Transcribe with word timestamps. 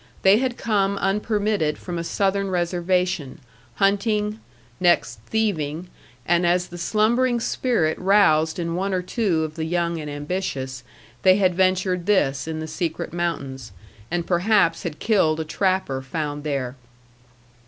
They 0.23 0.39
had 0.39 0.57
come 0.57 0.97
unpermitted 0.99 1.77
from 1.77 1.99
a 1.99 2.03
southern 2.03 2.49
reservation, 2.49 3.39
hunting, 3.75 4.39
next 4.79 5.19
thieving, 5.27 5.89
and 6.25 6.43
as 6.43 6.69
the 6.69 6.79
slumbering 6.79 7.39
spirit 7.39 7.99
roused 7.99 8.57
in 8.57 8.73
one 8.73 8.95
or 8.95 9.03
two 9.03 9.43
of 9.43 9.53
the 9.53 9.65
young 9.65 9.99
and 9.99 10.09
ambitious, 10.09 10.83
they 11.21 11.35
had 11.35 11.53
ventured 11.53 12.07
this 12.07 12.47
in 12.47 12.59
the 12.59 12.67
secret 12.67 13.13
mountains, 13.13 13.73
and 14.09 14.25
perhaps 14.25 14.81
had 14.81 14.97
killed 14.97 15.39
a 15.39 15.45
trapper 15.45 16.01
found 16.01 16.43
there. 16.43 16.75